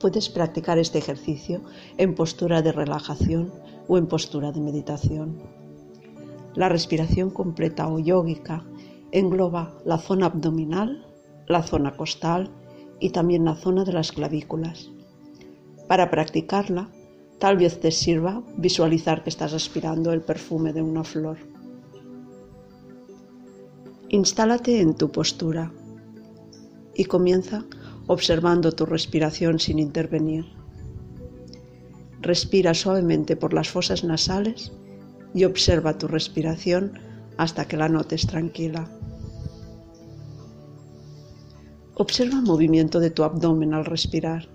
Puedes 0.00 0.30
practicar 0.30 0.78
este 0.78 0.96
ejercicio 0.96 1.60
en 1.98 2.14
postura 2.14 2.62
de 2.62 2.72
relajación 2.72 3.52
o 3.86 3.98
en 3.98 4.06
postura 4.06 4.50
de 4.50 4.60
meditación. 4.60 5.36
La 6.54 6.70
respiración 6.70 7.28
completa 7.28 7.86
o 7.86 7.98
yógica 7.98 8.64
engloba 9.12 9.76
la 9.84 9.98
zona 9.98 10.26
abdominal, 10.26 11.06
la 11.46 11.62
zona 11.62 11.98
costal 11.98 12.50
y 12.98 13.10
también 13.10 13.44
la 13.44 13.56
zona 13.56 13.84
de 13.84 13.92
las 13.92 14.10
clavículas. 14.10 14.90
Para 15.86 16.10
practicarla, 16.10 16.88
tal 17.38 17.58
vez 17.58 17.78
te 17.78 17.90
sirva 17.90 18.42
visualizar 18.56 19.22
que 19.22 19.28
estás 19.28 19.52
aspirando 19.52 20.14
el 20.14 20.22
perfume 20.22 20.72
de 20.72 20.80
una 20.80 21.04
flor. 21.04 21.36
Instálate 24.08 24.80
en 24.80 24.94
tu 24.94 25.10
postura 25.10 25.72
y 26.94 27.04
comienza 27.04 27.64
observando 28.10 28.72
tu 28.72 28.86
respiración 28.86 29.60
sin 29.60 29.78
intervenir. 29.78 30.44
Respira 32.20 32.74
suavemente 32.74 33.36
por 33.36 33.54
las 33.54 33.68
fosas 33.68 34.02
nasales 34.02 34.72
y 35.32 35.44
observa 35.44 35.96
tu 35.96 36.08
respiración 36.08 36.98
hasta 37.36 37.68
que 37.68 37.76
la 37.76 37.88
notes 37.88 38.26
tranquila. 38.26 38.90
Observa 41.94 42.38
el 42.38 42.42
movimiento 42.42 42.98
de 42.98 43.10
tu 43.10 43.22
abdomen 43.22 43.74
al 43.74 43.84
respirar. 43.84 44.48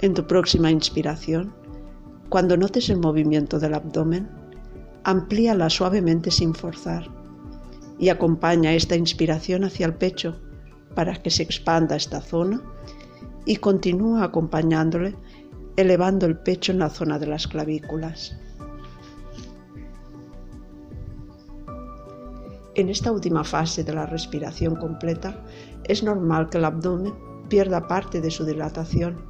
En 0.00 0.12
tu 0.12 0.26
próxima 0.26 0.70
inspiración, 0.70 1.54
cuando 2.28 2.54
notes 2.58 2.90
el 2.90 2.98
movimiento 2.98 3.58
del 3.58 3.72
abdomen, 3.72 4.28
amplíala 5.04 5.70
suavemente 5.70 6.30
sin 6.30 6.54
forzar 6.54 7.19
y 8.00 8.08
acompaña 8.08 8.72
esta 8.72 8.96
inspiración 8.96 9.62
hacia 9.62 9.86
el 9.86 9.94
pecho 9.94 10.40
para 10.94 11.14
que 11.14 11.30
se 11.30 11.42
expanda 11.42 11.94
esta 11.94 12.20
zona 12.20 12.62
y 13.44 13.56
continúa 13.56 14.24
acompañándole 14.24 15.14
elevando 15.76 16.26
el 16.26 16.38
pecho 16.38 16.72
en 16.72 16.78
la 16.78 16.88
zona 16.88 17.18
de 17.18 17.26
las 17.26 17.46
clavículas. 17.46 18.36
En 22.74 22.88
esta 22.88 23.12
última 23.12 23.44
fase 23.44 23.84
de 23.84 23.92
la 23.92 24.06
respiración 24.06 24.76
completa 24.76 25.44
es 25.84 26.02
normal 26.02 26.48
que 26.48 26.58
el 26.58 26.64
abdomen 26.64 27.14
pierda 27.48 27.86
parte 27.86 28.20
de 28.20 28.30
su 28.30 28.46
dilatación, 28.46 29.22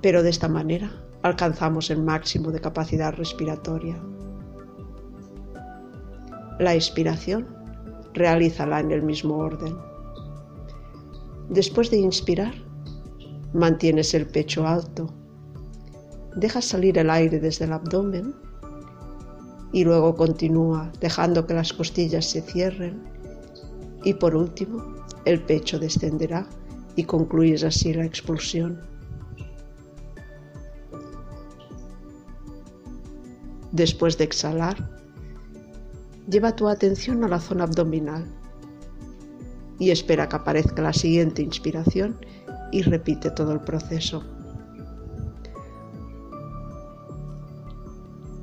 pero 0.00 0.22
de 0.22 0.30
esta 0.30 0.48
manera 0.48 0.92
alcanzamos 1.22 1.90
el 1.90 2.02
máximo 2.02 2.52
de 2.52 2.60
capacidad 2.60 3.12
respiratoria. 3.14 4.00
La 6.58 6.74
expiración 6.74 7.46
realízala 8.14 8.80
en 8.80 8.90
el 8.90 9.02
mismo 9.02 9.36
orden. 9.38 9.76
Después 11.50 11.90
de 11.90 11.98
inspirar, 11.98 12.54
Mantienes 13.56 14.12
el 14.12 14.26
pecho 14.26 14.66
alto. 14.66 15.08
Dejas 16.34 16.66
salir 16.66 16.98
el 16.98 17.08
aire 17.08 17.40
desde 17.40 17.64
el 17.64 17.72
abdomen 17.72 18.34
y 19.72 19.82
luego 19.82 20.14
continúa 20.14 20.92
dejando 21.00 21.46
que 21.46 21.54
las 21.54 21.72
costillas 21.72 22.26
se 22.26 22.42
cierren 22.42 23.02
y 24.04 24.12
por 24.12 24.36
último 24.36 24.94
el 25.24 25.40
pecho 25.40 25.78
descenderá 25.78 26.46
y 26.96 27.04
concluyes 27.04 27.64
así 27.64 27.94
la 27.94 28.04
expulsión. 28.04 28.78
Después 33.72 34.18
de 34.18 34.24
exhalar, 34.24 34.76
lleva 36.28 36.56
tu 36.56 36.68
atención 36.68 37.22
a 37.24 37.28
la 37.28 37.40
zona 37.40 37.64
abdominal 37.64 38.26
y 39.78 39.90
espera 39.90 40.28
que 40.28 40.36
aparezca 40.36 40.82
la 40.82 40.92
siguiente 40.92 41.42
inspiración 41.42 42.16
y 42.72 42.82
repite 42.82 43.30
todo 43.30 43.52
el 43.52 43.60
proceso. 43.60 44.24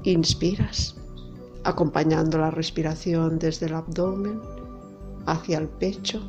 Inspiras, 0.03 0.95
acompañando 1.63 2.37
la 2.37 2.51
respiración 2.51 3.39
desde 3.39 3.67
el 3.67 3.73
abdomen 3.73 4.41
hacia 5.25 5.57
el 5.57 5.67
pecho 5.67 6.21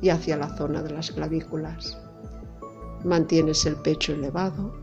y 0.00 0.08
hacia 0.10 0.36
la 0.36 0.56
zona 0.56 0.82
de 0.82 0.90
las 0.90 1.10
clavículas. 1.12 1.96
Mantienes 3.04 3.64
el 3.66 3.76
pecho 3.76 4.12
elevado, 4.12 4.74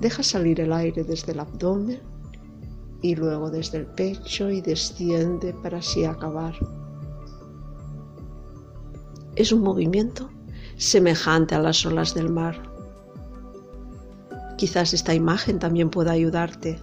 dejas 0.00 0.26
salir 0.26 0.60
el 0.60 0.72
aire 0.72 1.04
desde 1.04 1.32
el 1.32 1.40
abdomen 1.40 2.13
y 3.04 3.14
luego 3.16 3.50
desde 3.50 3.76
el 3.76 3.84
pecho 3.84 4.48
y 4.48 4.62
desciende 4.62 5.52
para 5.52 5.76
así 5.76 6.06
acabar. 6.06 6.54
Es 9.36 9.52
un 9.52 9.60
movimiento 9.60 10.30
semejante 10.78 11.54
a 11.54 11.58
las 11.58 11.84
olas 11.84 12.14
del 12.14 12.30
mar. 12.30 12.62
Quizás 14.56 14.94
esta 14.94 15.12
imagen 15.12 15.58
también 15.58 15.90
pueda 15.90 16.12
ayudarte. 16.12 16.80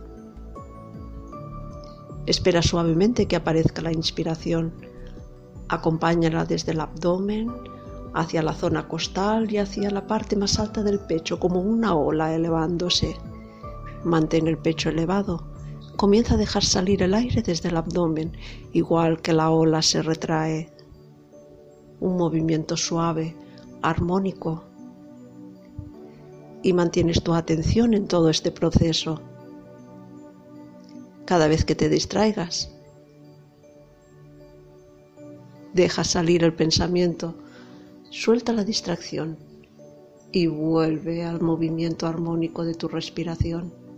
Espera 2.27 2.61
suavemente 2.61 3.27
que 3.27 3.37
aparezca 3.37 3.81
la 3.81 3.91
inspiración. 3.91 4.75
Acompáñala 5.69 6.45
desde 6.45 6.73
el 6.73 6.81
abdomen 6.81 7.51
hacia 8.13 8.43
la 8.43 8.53
zona 8.53 8.87
costal 8.87 9.51
y 9.51 9.57
hacia 9.57 9.89
la 9.89 10.05
parte 10.05 10.35
más 10.35 10.59
alta 10.59 10.83
del 10.83 10.99
pecho 10.99 11.39
como 11.39 11.61
una 11.61 11.95
ola 11.95 12.35
elevándose. 12.35 13.17
Mantén 14.03 14.45
el 14.47 14.59
pecho 14.59 14.89
elevado. 14.89 15.50
Comienza 16.01 16.34
a 16.34 16.38
dejar 16.38 16.63
salir 16.63 17.03
el 17.03 17.13
aire 17.13 17.44
desde 17.44 17.69
el 17.69 17.78
abdomen, 17.78 18.31
igual 18.73 19.22
que 19.22 19.34
la 19.34 19.51
ola 19.51 19.84
se 19.84 20.01
retrae. 20.01 20.67
Un 22.00 22.17
movimiento 22.17 22.75
suave, 22.75 23.35
armónico 23.84 24.63
y 26.63 26.73
mantienes 26.73 27.22
tu 27.22 27.35
atención 27.35 27.94
en 27.94 28.07
todo 28.07 28.31
este 28.31 28.50
proceso. 28.50 29.22
Cada 31.25 31.47
vez 31.47 31.66
que 31.66 31.75
te 31.75 31.88
distraigas, 31.88 32.72
deja 35.72 36.03
salir 36.03 36.44
el 36.44 36.56
pensamiento, 36.56 37.35
suelta 38.09 38.53
la 38.53 38.63
distracción 38.63 39.38
y 40.31 40.47
vuelve 40.47 41.23
al 41.25 41.41
movimiento 41.41 42.07
armónico 42.07 42.66
de 42.66 42.73
tu 42.73 42.88
respiración. 42.88 43.91